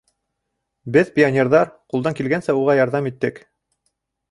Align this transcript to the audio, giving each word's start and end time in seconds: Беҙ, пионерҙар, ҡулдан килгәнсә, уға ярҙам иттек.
Беҙ, 0.95 1.11
пионерҙар, 1.19 1.71
ҡулдан 1.95 2.17
килгәнсә, 2.21 2.57
уға 2.63 2.79
ярҙам 2.81 3.13
иттек. 3.13 3.41